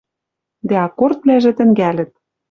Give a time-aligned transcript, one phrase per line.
[0.69, 2.11] Дӓ аккордвлӓжӹ тӹнгӓлӹт